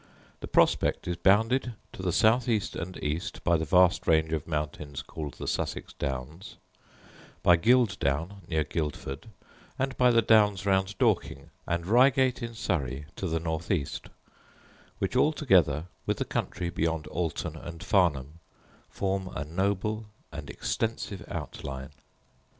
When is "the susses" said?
5.35-5.93